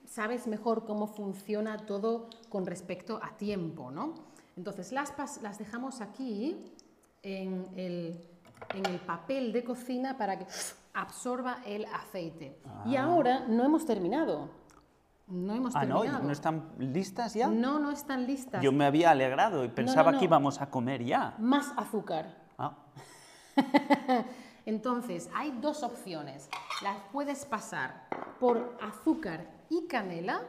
sabes 0.04 0.46
mejor 0.46 0.84
cómo 0.84 1.06
funciona 1.06 1.78
todo 1.86 2.28
con 2.48 2.66
respecto 2.66 3.20
a 3.22 3.36
tiempo, 3.36 3.90
¿no? 3.90 4.14
Entonces 4.56 4.92
las, 4.92 5.14
las 5.40 5.58
dejamos 5.58 6.00
aquí 6.00 6.56
en 7.22 7.66
el, 7.76 8.28
en 8.74 8.86
el 8.86 8.98
papel 9.00 9.52
de 9.52 9.64
cocina 9.64 10.18
para 10.18 10.38
que 10.38 10.46
absorba 10.94 11.62
el 11.64 11.86
aceite. 11.86 12.58
Y 12.84 12.96
ahora 12.96 13.46
no 13.46 13.64
hemos 13.64 13.86
terminado. 13.86 14.59
No 15.30 15.54
hemos 15.54 15.74
Ah, 15.76 15.84
no, 15.84 16.00
terminado. 16.00 16.24
¿no 16.26 16.32
están 16.32 16.72
listas 16.78 17.34
ya? 17.34 17.46
No, 17.48 17.78
no 17.78 17.90
están 17.90 18.26
listas. 18.26 18.62
Yo 18.62 18.72
me 18.72 18.84
había 18.84 19.10
alegrado 19.12 19.64
y 19.64 19.68
pensaba 19.68 20.12
no, 20.12 20.18
que 20.18 20.24
íbamos 20.24 20.60
a 20.60 20.70
comer 20.70 21.04
ya. 21.04 21.34
Más 21.38 21.72
azúcar. 21.76 22.36
Ah, 22.58 22.76
Entonces, 24.66 25.30
hay 25.34 25.52
dos 25.60 25.82
opciones. 25.82 26.48
Las 26.82 26.96
puedes 27.12 27.44
pasar 27.46 28.06
por 28.38 28.76
azúcar 28.82 29.46
y 29.68 29.86
canela 29.86 30.42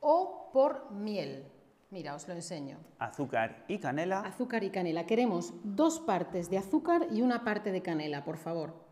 o 0.00 0.50
por 0.52 0.90
miel. 0.90 1.50
Mira, 1.90 2.14
os 2.14 2.26
lo 2.26 2.34
enseño. 2.34 2.78
azúcar 2.98 3.64
y 3.68 3.78
canela. 3.78 4.20
Azúcar 4.20 4.64
y 4.64 4.70
canela. 4.70 5.06
Queremos 5.06 5.54
dos 5.62 6.00
partes 6.00 6.50
de 6.50 6.58
azúcar 6.58 7.06
y 7.10 7.22
una 7.22 7.44
parte 7.44 7.70
de 7.72 7.82
canela, 7.82 8.24
por 8.24 8.36
favor. 8.36 8.83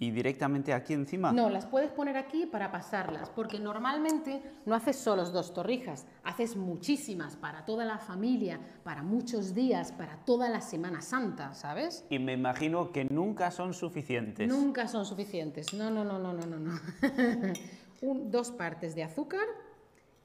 Y 0.00 0.10
directamente 0.12 0.72
aquí 0.72 0.94
encima. 0.94 1.30
No, 1.30 1.50
las 1.50 1.66
puedes 1.66 1.90
poner 1.92 2.16
aquí 2.16 2.46
para 2.46 2.72
pasarlas, 2.72 3.28
porque 3.28 3.60
normalmente 3.60 4.42
no 4.64 4.74
haces 4.74 4.96
solo 4.96 5.24
dos 5.28 5.52
torrijas, 5.52 6.06
haces 6.24 6.56
muchísimas 6.56 7.36
para 7.36 7.66
toda 7.66 7.84
la 7.84 7.98
familia, 7.98 8.58
para 8.82 9.02
muchos 9.02 9.54
días, 9.54 9.92
para 9.92 10.16
toda 10.24 10.48
la 10.48 10.62
Semana 10.62 11.02
Santa, 11.02 11.52
¿sabes? 11.52 12.06
Y 12.08 12.18
me 12.18 12.32
imagino 12.32 12.92
que 12.92 13.04
nunca 13.04 13.50
son 13.50 13.74
suficientes. 13.74 14.48
Nunca 14.48 14.88
son 14.88 15.04
suficientes. 15.04 15.74
No, 15.74 15.90
no, 15.90 16.02
no, 16.02 16.18
no, 16.18 16.32
no, 16.32 16.46
no. 16.46 16.58
no. 16.58 16.80
Un- 18.00 18.30
dos 18.30 18.50
partes 18.52 18.94
de 18.94 19.02
azúcar 19.04 19.44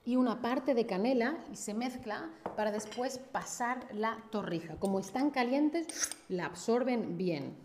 y 0.05 0.15
una 0.15 0.41
parte 0.41 0.73
de 0.73 0.85
canela 0.85 1.35
y 1.51 1.57
se 1.57 1.73
mezcla 1.73 2.29
para 2.55 2.71
después 2.71 3.17
pasar 3.17 3.85
la 3.93 4.19
torrija. 4.31 4.75
Como 4.77 4.99
están 5.01 5.31
calientes, 5.31 6.11
la 6.29 6.45
absorben 6.45 7.17
bien. 7.17 7.57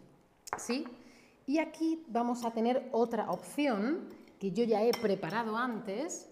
¿Sí? 0.59 0.85
Y 1.51 1.59
aquí 1.59 2.05
vamos 2.07 2.45
a 2.45 2.53
tener 2.53 2.89
otra 2.93 3.29
opción 3.29 4.09
que 4.39 4.53
yo 4.53 4.63
ya 4.63 4.85
he 4.85 4.93
preparado 4.93 5.57
antes, 5.57 6.31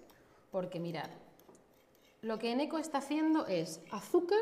porque 0.53 0.79
mirad, 0.79 1.11
lo 2.23 2.39
que 2.39 2.53
Eneco 2.53 2.79
está 2.79 2.99
haciendo 2.99 3.45
es 3.49 3.81
azúcar 3.91 4.39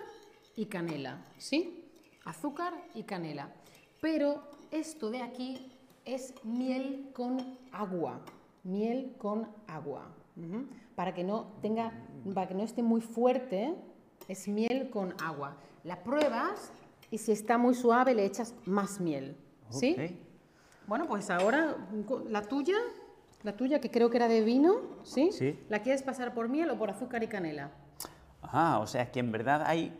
y 0.54 0.66
canela, 0.66 1.24
¿sí? 1.38 1.82
Azúcar 2.26 2.74
y 2.94 3.04
canela. 3.04 3.54
Pero 4.02 4.42
esto 4.70 5.08
de 5.08 5.22
aquí 5.22 5.72
es 6.04 6.34
miel 6.44 7.08
con 7.14 7.56
agua, 7.72 8.20
miel 8.62 9.14
con 9.16 9.48
agua. 9.68 10.14
Para 10.94 11.14
que 11.14 11.24
no 11.24 11.54
tenga, 11.62 11.90
para 12.34 12.48
que 12.48 12.54
no 12.54 12.64
esté 12.64 12.82
muy 12.82 13.00
fuerte, 13.00 13.74
es 14.28 14.46
miel 14.46 14.90
con 14.90 15.14
agua. 15.22 15.56
La 15.84 16.02
pruebas 16.04 16.70
y 17.10 17.16
si 17.16 17.32
está 17.32 17.56
muy 17.56 17.74
suave 17.74 18.14
le 18.14 18.26
echas 18.26 18.54
más 18.66 19.00
miel, 19.00 19.38
¿sí? 19.70 19.96
Bueno, 20.86 21.06
pues 21.06 21.30
ahora 21.30 21.76
la 22.28 22.42
tuya, 22.42 22.76
la 23.42 23.56
tuya 23.56 23.80
que 23.80 23.90
creo 23.90 24.10
que 24.10 24.16
era 24.18 24.28
de 24.28 24.42
vino, 24.42 24.76
¿sí? 25.02 25.30
Sí. 25.32 25.58
¿La 25.68 25.80
quieres 25.80 26.02
pasar 26.02 26.32
por 26.34 26.48
miel 26.48 26.70
o 26.70 26.78
por 26.78 26.90
azúcar 26.90 27.22
y 27.22 27.28
canela? 27.28 27.70
Ah, 28.42 28.78
o 28.80 28.86
sea 28.86 29.10
que 29.10 29.20
en 29.20 29.32
verdad 29.32 29.62
hay 29.66 29.92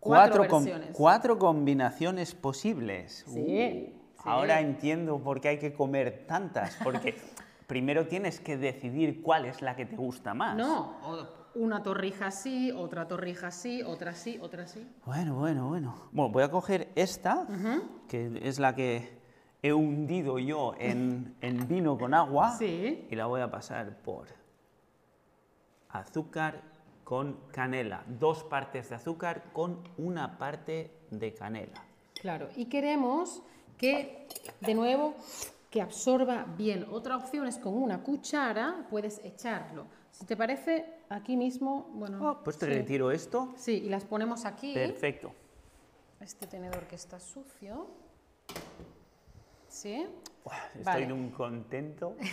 Cuatro 0.00 0.38
cuatro, 0.48 0.48
com- 0.48 0.92
cuatro 0.92 1.38
combinaciones 1.38 2.34
posibles. 2.34 3.24
Sí, 3.26 3.40
Uh, 3.40 4.22
sí. 4.24 4.28
Ahora 4.28 4.60
entiendo 4.60 5.18
por 5.20 5.40
qué 5.40 5.48
hay 5.48 5.58
que 5.58 5.72
comer 5.72 6.26
tantas, 6.28 6.76
porque 6.82 7.14
primero 7.66 8.06
tienes 8.06 8.40
que 8.40 8.56
decidir 8.56 9.20
cuál 9.22 9.44
es 9.46 9.62
la 9.62 9.74
que 9.76 9.84
te 9.86 9.96
gusta 9.96 10.32
más. 10.34 10.56
No, 10.56 10.96
una 11.54 11.82
torrija 11.82 12.26
así, 12.26 12.70
otra 12.72 13.06
torrija 13.08 13.48
así, 13.48 13.82
otra 13.82 14.12
así, 14.12 14.38
otra 14.40 14.62
así. 14.64 14.88
Bueno, 15.04 15.34
bueno, 15.36 15.68
bueno. 15.68 15.94
Bueno, 16.12 16.32
voy 16.32 16.42
a 16.42 16.50
coger 16.50 16.88
esta, 16.96 17.46
que 18.08 18.40
es 18.42 18.58
la 18.58 18.74
que 18.74 19.21
he 19.62 19.72
hundido 19.72 20.38
yo 20.40 20.74
en, 20.78 21.36
en 21.40 21.68
vino 21.68 21.96
con 21.96 22.14
agua, 22.14 22.56
Sí. 22.58 23.06
y 23.10 23.14
la 23.14 23.26
voy 23.26 23.40
a 23.40 23.50
pasar 23.50 23.96
por 23.98 24.26
azúcar 25.90 26.62
con 27.04 27.38
canela. 27.52 28.02
Dos 28.06 28.42
partes 28.44 28.88
de 28.90 28.96
azúcar 28.96 29.44
con 29.52 29.82
una 29.98 30.36
parte 30.38 30.90
de 31.10 31.32
canela. 31.34 31.84
Claro, 32.20 32.48
y 32.56 32.66
queremos 32.66 33.42
que, 33.78 34.26
de 34.60 34.74
nuevo, 34.74 35.14
que 35.70 35.80
absorba 35.80 36.44
bien. 36.56 36.86
Otra 36.90 37.16
opción 37.16 37.46
es 37.46 37.58
con 37.58 37.74
una 37.74 38.02
cuchara, 38.02 38.86
puedes 38.90 39.24
echarlo. 39.24 39.86
Si 40.10 40.26
te 40.26 40.36
parece, 40.36 40.86
aquí 41.08 41.36
mismo, 41.36 41.88
bueno... 41.94 42.30
Oh, 42.30 42.44
pues 42.44 42.58
te 42.58 42.66
sí. 42.66 42.72
retiro 42.72 43.10
esto. 43.10 43.54
Sí, 43.56 43.82
y 43.84 43.88
las 43.88 44.04
ponemos 44.04 44.44
aquí. 44.44 44.74
Perfecto. 44.74 45.32
Este 46.20 46.46
tenedor 46.46 46.86
que 46.86 46.96
está 46.96 47.18
sucio. 47.18 47.86
Estoy 49.84 50.84
Vale. 50.84 51.12
un 51.12 51.30
contento. 51.30 52.16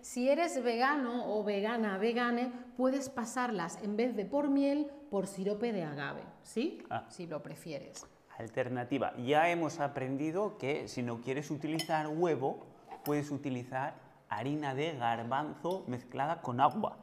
Si 0.00 0.28
eres 0.28 0.62
vegano 0.62 1.34
o 1.34 1.42
vegana, 1.42 1.96
vegane, 1.96 2.52
puedes 2.76 3.08
pasarlas 3.08 3.82
en 3.82 3.96
vez 3.96 4.14
de 4.14 4.26
por 4.26 4.50
miel, 4.50 4.90
por 5.10 5.26
sirope 5.26 5.72
de 5.72 5.82
agave, 5.82 6.20
¿sí? 6.42 6.82
Ah. 6.90 7.06
Si 7.08 7.26
lo 7.26 7.42
prefieres. 7.42 8.06
Alternativa. 8.36 9.16
Ya 9.16 9.48
hemos 9.48 9.80
aprendido 9.80 10.58
que 10.58 10.88
si 10.88 11.02
no 11.02 11.22
quieres 11.22 11.50
utilizar 11.50 12.06
huevo, 12.08 12.66
puedes 13.02 13.30
utilizar 13.30 13.94
harina 14.28 14.74
de 14.74 14.94
garbanzo 14.94 15.84
mezclada 15.86 16.42
con 16.42 16.60
agua. 16.60 16.98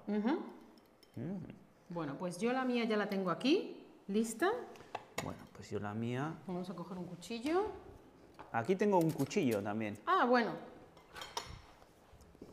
Bueno, 1.89 2.17
pues 2.19 2.37
yo 2.37 2.53
la 2.53 2.63
mía 2.63 2.83
ya 2.83 2.97
la 2.97 3.09
tengo 3.09 3.31
aquí, 3.31 3.83
lista. 4.07 4.51
Bueno, 5.23 5.39
pues 5.53 5.71
yo 5.71 5.79
la 5.79 5.95
mía... 5.95 6.35
Vamos 6.45 6.69
a 6.69 6.75
coger 6.75 6.99
un 6.99 7.05
cuchillo. 7.05 7.71
Aquí 8.51 8.75
tengo 8.75 8.99
un 8.99 9.11
cuchillo 9.11 9.61
también. 9.61 9.97
Ah, 10.05 10.25
bueno. 10.25 10.51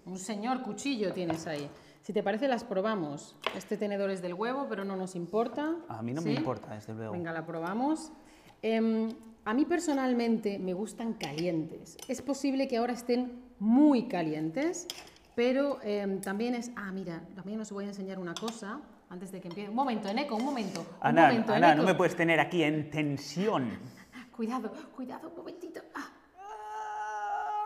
Un 0.06 0.18
señor 0.18 0.62
cuchillo 0.62 1.12
tienes 1.12 1.46
ahí. 1.46 1.68
Si 2.02 2.12
te 2.12 2.22
parece, 2.22 2.48
las 2.48 2.64
probamos. 2.64 3.36
Este 3.56 3.76
tenedor 3.76 4.10
es 4.10 4.22
del 4.22 4.34
huevo, 4.34 4.66
pero 4.68 4.84
no 4.84 4.96
nos 4.96 5.14
importa. 5.14 5.74
A 5.88 6.02
mí 6.02 6.14
no 6.14 6.22
me 6.22 6.32
importa, 6.32 6.74
desde 6.74 6.94
luego. 6.94 7.12
Venga, 7.12 7.32
la 7.32 7.44
probamos. 7.44 8.12
Em, 8.62 9.10
a 9.44 9.52
mí 9.52 9.64
personalmente 9.64 10.58
me 10.58 10.72
gustan 10.72 11.14
calientes. 11.14 11.98
Es 12.08 12.22
posible 12.22 12.68
que 12.68 12.78
ahora 12.78 12.94
estén 12.94 13.42
muy 13.58 14.08
calientes, 14.08 14.86
pero 15.34 15.80
em, 15.82 16.20
también 16.20 16.54
es... 16.54 16.70
Ah, 16.76 16.92
mira, 16.92 17.22
también 17.34 17.60
os 17.60 17.70
voy 17.70 17.84
a 17.84 17.88
enseñar 17.88 18.18
una 18.18 18.34
cosa 18.34 18.80
antes 19.10 19.32
de 19.32 19.40
que 19.40 19.48
empiece. 19.48 19.68
Un 19.68 19.76
momento, 19.76 20.08
Eneco, 20.08 20.36
un 20.36 20.44
momento. 20.44 20.80
Un 20.80 20.86
Ana, 21.00 21.28
momento, 21.28 21.52
Ana, 21.52 21.74
no 21.74 21.82
me 21.82 21.94
puedes 21.94 22.16
tener 22.16 22.40
aquí 22.40 22.62
en 22.62 22.88
tensión. 22.88 23.70
Cuidado, 24.38 24.70
cuidado, 24.94 25.30
un 25.30 25.36
momentito. 25.36 25.80
Ah. 25.96 26.12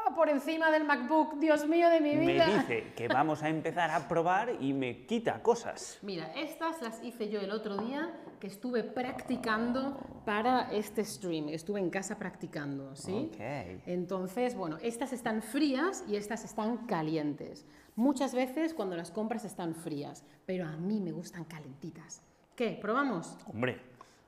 Ah, 0.07 0.15
por 0.17 0.31
encima 0.31 0.71
del 0.71 0.85
MacBook, 0.85 1.39
Dios 1.39 1.69
mío 1.69 1.91
de 1.91 2.01
mi 2.01 2.17
Me 2.17 2.33
vida. 2.33 2.47
dice 2.47 2.95
que 2.97 3.09
vamos 3.09 3.43
a 3.43 3.51
empezar 3.51 3.91
a 3.91 4.09
probar 4.09 4.57
y 4.59 4.73
me 4.73 5.05
quita 5.05 5.43
cosas. 5.43 5.99
Mira, 6.01 6.33
estas 6.33 6.81
las 6.81 7.05
hice 7.05 7.29
yo 7.29 7.43
el 7.43 7.51
otro 7.51 7.77
día 7.77 8.19
que 8.41 8.47
estuve 8.47 8.85
practicando 8.85 10.01
para 10.25 10.73
este 10.73 11.05
stream. 11.05 11.51
Estuve 11.51 11.79
en 11.79 11.91
casa 11.91 12.19
practicando, 12.19 12.97
¿sí? 12.97 13.29
Ok. 13.31 13.83
Entonces, 13.85 14.55
bueno, 14.55 14.79
estas 14.81 15.13
están 15.13 15.43
frías 15.43 16.05
y 16.09 16.17
estas 16.17 16.43
están 16.43 16.87
calientes. 16.87 17.67
Muchas 17.97 18.35
veces 18.35 18.73
cuando 18.73 18.97
las 18.97 19.11
compras 19.11 19.45
están 19.45 19.75
frías, 19.75 20.25
pero 20.47 20.67
a 20.67 20.75
mí 20.79 21.03
me 21.03 21.13
gustan 21.13 21.45
calentitas. 21.45 22.23
¿Qué? 22.57 22.79
¿Probamos? 22.81 23.37
Hombre, 23.53 23.79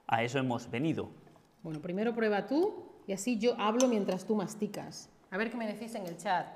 a 0.06 0.22
eso 0.22 0.38
hemos 0.38 0.70
venido. 0.70 1.23
Bueno, 1.64 1.80
primero 1.80 2.14
prueba 2.14 2.46
tú 2.46 2.74
y 3.06 3.14
así 3.14 3.38
yo 3.38 3.58
hablo 3.58 3.88
mientras 3.88 4.26
tú 4.26 4.36
masticas. 4.36 5.08
A 5.30 5.38
ver 5.38 5.50
qué 5.50 5.56
me 5.56 5.66
decís 5.66 5.94
en 5.94 6.06
el 6.06 6.18
chat. 6.18 6.46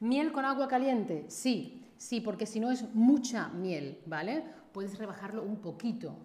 ¿Miel 0.00 0.32
con 0.32 0.44
agua 0.44 0.66
caliente? 0.66 1.26
Sí, 1.28 1.86
sí, 1.96 2.20
porque 2.20 2.44
si 2.44 2.58
no 2.58 2.72
es 2.72 2.92
mucha 2.92 3.50
miel, 3.50 4.00
¿vale? 4.06 4.42
Puedes 4.72 4.98
rebajarlo 4.98 5.44
un 5.44 5.58
poquito, 5.58 6.16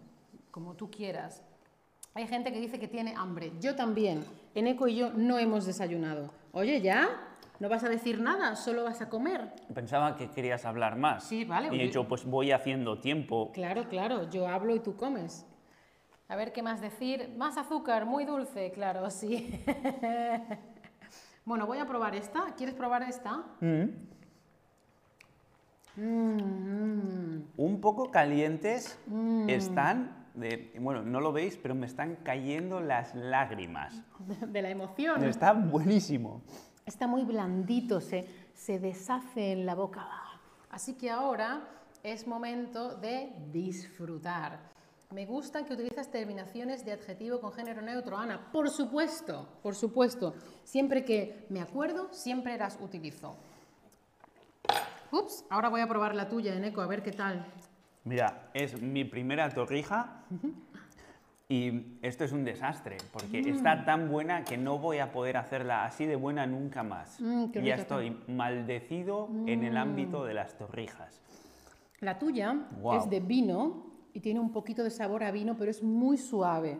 como 0.49 0.73
tú 0.73 0.89
quieras. 0.89 1.43
Hay 2.15 2.25
gente 2.25 2.51
que 2.51 2.59
dice 2.59 2.79
que 2.79 2.87
tiene 2.87 3.13
hambre. 3.15 3.53
Yo 3.61 3.75
también. 3.75 4.25
Eneco 4.55 4.87
y 4.87 4.95
yo 4.95 5.11
no 5.13 5.37
hemos 5.37 5.67
desayunado. 5.67 6.31
Oye, 6.53 6.81
¿ya? 6.81 7.09
¿No 7.59 7.69
vas 7.69 7.83
a 7.83 7.89
decir 7.89 8.19
nada? 8.19 8.55
¿Solo 8.55 8.83
vas 8.83 9.01
a 9.01 9.09
comer? 9.09 9.53
Pensaba 9.75 10.15
que 10.15 10.31
querías 10.31 10.65
hablar 10.65 10.95
más. 10.97 11.23
Sí, 11.23 11.45
vale, 11.45 11.69
Y 11.75 11.81
hecho, 11.81 12.07
pues 12.07 12.25
voy 12.25 12.51
haciendo 12.51 12.97
tiempo. 12.99 13.51
Claro, 13.53 13.87
claro, 13.89 14.27
yo 14.31 14.47
hablo 14.47 14.75
y 14.75 14.79
tú 14.79 14.95
comes. 14.95 15.45
A 16.29 16.35
ver 16.35 16.51
qué 16.53 16.63
más 16.63 16.81
decir. 16.81 17.33
Más 17.37 17.57
azúcar, 17.57 18.05
muy 18.05 18.25
dulce, 18.25 18.71
claro, 18.71 19.09
sí. 19.11 19.63
bueno, 21.45 21.67
voy 21.67 21.77
a 21.79 21.85
probar 21.85 22.15
esta. 22.15 22.53
¿Quieres 22.57 22.75
probar 22.75 23.03
esta? 23.03 23.43
Mm. 23.59 23.89
Mm, 25.95 27.43
Un 27.57 27.81
poco 27.81 28.09
calientes 28.11 28.97
Mm. 29.07 29.49
están. 29.49 30.23
De, 30.33 30.73
bueno, 30.81 31.03
no 31.03 31.19
lo 31.21 31.31
veis, 31.31 31.57
pero 31.57 31.75
me 31.75 31.85
están 31.85 32.15
cayendo 32.23 32.79
las 32.79 33.13
lágrimas. 33.13 34.01
de 34.47 34.61
la 34.63 34.69
emoción. 34.69 35.23
Está 35.23 35.53
buenísimo. 35.53 36.41
Está 36.87 37.05
muy 37.05 37.23
blandito, 37.23 38.01
se, 38.01 38.27
se 38.55 38.79
deshace 38.79 39.51
en 39.51 39.67
la 39.67 39.75
boca. 39.75 40.07
Así 40.71 40.95
que 40.95 41.11
ahora 41.11 41.61
es 42.01 42.25
momento 42.25 42.95
de 42.95 43.31
disfrutar. 43.51 44.72
Me 45.13 45.25
gusta 45.27 45.63
que 45.63 45.73
utilizas 45.73 46.09
terminaciones 46.09 46.83
de 46.85 46.91
adjetivo 46.91 47.39
con 47.39 47.51
género 47.53 47.81
neutro, 47.83 48.17
Ana. 48.17 48.49
Por 48.51 48.69
supuesto, 48.69 49.47
por 49.61 49.75
supuesto. 49.75 50.33
Siempre 50.63 51.05
que 51.05 51.45
me 51.49 51.61
acuerdo, 51.61 52.09
siempre 52.11 52.57
las 52.57 52.79
utilizo. 52.81 53.35
Ups, 55.11 55.45
ahora 55.51 55.69
voy 55.69 55.81
a 55.81 55.87
probar 55.87 56.15
la 56.15 56.27
tuya, 56.29 56.55
Eneco, 56.55 56.81
a 56.81 56.87
ver 56.87 57.03
qué 57.03 57.11
tal. 57.11 57.45
Mira, 58.05 58.49
es 58.55 58.81
mi 58.81 59.05
primera 59.05 59.49
torrija 59.49 60.23
y 61.47 61.97
esto 62.01 62.23
es 62.23 62.31
un 62.31 62.43
desastre 62.43 62.97
porque 63.11 63.43
Mm. 63.43 63.47
está 63.49 63.85
tan 63.85 64.09
buena 64.09 64.43
que 64.43 64.57
no 64.57 64.79
voy 64.79 64.97
a 64.97 65.11
poder 65.11 65.37
hacerla 65.37 65.85
así 65.85 66.07
de 66.07 66.15
buena 66.15 66.47
nunca 66.47 66.81
más. 66.81 67.21
Mm, 67.21 67.51
ya 67.51 67.75
estoy 67.75 68.17
maldecido 68.27 69.29
en 69.45 69.63
el 69.63 69.77
ámbito 69.77 70.25
de 70.25 70.33
las 70.33 70.57
torrijas. 70.57 71.21
La 71.99 72.17
tuya 72.17 72.55
es 72.97 73.09
de 73.11 73.19
vino 73.19 73.92
y 74.13 74.19
tiene 74.19 74.39
un 74.39 74.51
poquito 74.51 74.83
de 74.83 74.91
sabor 74.91 75.23
a 75.23 75.31
vino, 75.31 75.57
pero 75.57 75.71
es 75.71 75.81
muy 75.83 76.17
suave. 76.17 76.79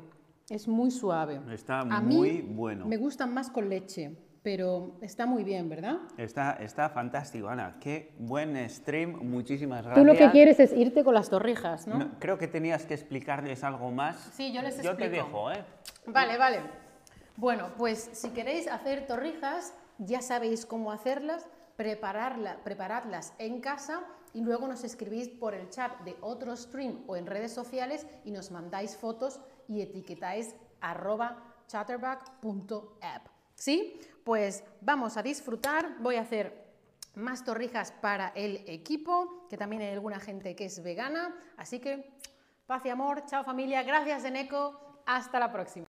Es 0.50 0.68
muy 0.68 0.92
suave. 0.92 1.42
Está 1.52 1.80
A 1.80 2.02
muy 2.02 2.32
mí 2.32 2.54
bueno. 2.54 2.86
Me 2.86 2.98
gustan 2.98 3.34
más 3.34 3.50
con 3.50 3.70
leche, 3.70 4.16
pero 4.44 4.98
está 5.02 5.26
muy 5.26 5.44
bien, 5.44 5.70
¿verdad? 5.70 5.98
Está, 6.18 6.54
está 6.54 6.90
fantástico, 6.90 7.48
Ana. 7.48 7.78
Qué 7.80 8.14
buen 8.20 8.70
stream. 8.70 9.18
Muchísimas 9.30 9.84
gracias. 9.84 10.06
Tú 10.06 10.06
lo 10.06 10.18
que 10.18 10.30
quieres 10.32 10.60
es 10.60 10.74
irte 10.74 11.04
con 11.04 11.14
las 11.14 11.30
torrijas, 11.30 11.88
¿no? 11.88 11.98
No, 11.98 12.12
creo 12.20 12.38
que 12.38 12.48
tenías 12.48 12.86
que 12.86 12.94
explicarles 12.94 13.64
algo 13.64 13.90
más. 13.90 14.18
Sí, 14.34 14.52
yo 14.54 14.62
les 14.62 14.76
Yo 14.82 14.96
te 14.96 15.06
explico. 15.06 15.26
dejo, 15.26 15.52
¿eh? 15.52 15.64
Vale, 16.08 16.38
vale. 16.38 16.60
Bueno, 17.38 17.70
pues 17.78 18.10
si 18.14 18.30
queréis 18.30 18.68
hacer 18.68 19.08
torrijas, 19.08 19.74
ya 19.98 20.22
sabéis 20.22 20.66
cómo 20.66 20.92
hacerlas, 20.92 21.48
prepararla, 21.78 22.58
preparadlas 22.64 23.34
en 23.40 23.60
casa 23.62 24.02
y 24.34 24.42
luego 24.42 24.68
nos 24.68 24.84
escribís 24.84 25.30
por 25.30 25.54
el 25.54 25.70
chat 25.70 26.00
de 26.02 26.18
otro 26.22 26.56
stream 26.56 27.04
o 27.08 27.16
en 27.16 27.26
redes 27.26 27.54
sociales 27.54 28.06
y 28.26 28.32
nos 28.32 28.52
mandáis 28.52 28.98
fotos 28.98 29.40
y 29.68 29.82
etiquetáis 29.82 30.56
arroba 30.82 31.56
chatterback.app. 31.68 33.28
¿Sí? 33.56 34.00
Pues 34.24 34.64
vamos 34.82 35.18
a 35.18 35.24
disfrutar. 35.24 35.98
Voy 36.00 36.16
a 36.16 36.22
hacer 36.22 36.64
más 37.16 37.46
torrijas 37.46 37.92
para 37.92 38.30
el 38.30 38.64
equipo, 38.68 39.48
que 39.50 39.58
también 39.58 39.84
hay 39.84 39.90
alguna 39.90 40.20
gente 40.20 40.56
que 40.56 40.66
es 40.66 40.82
vegana. 40.82 41.36
Así 41.58 41.80
que 41.80 42.18
paz 42.66 42.86
y 42.86 42.90
amor. 42.90 43.26
Chao 43.26 43.44
familia. 43.44 43.84
Gracias, 43.84 44.26
Eneco. 44.26 45.02
Hasta 45.06 45.40
la 45.40 45.52
próxima. 45.52 45.86